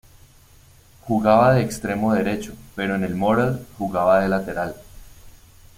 [1.01, 4.73] Jugaba de extremo derecho, pero en el Morell, jugaba de lateral.